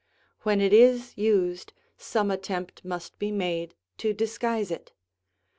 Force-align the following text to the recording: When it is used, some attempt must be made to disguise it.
When 0.41 0.61
it 0.61 0.73
is 0.73 1.15
used, 1.15 1.73
some 1.95 2.31
attempt 2.31 2.83
must 2.83 3.19
be 3.19 3.31
made 3.31 3.75
to 3.99 4.13
disguise 4.13 4.71
it. 4.71 4.93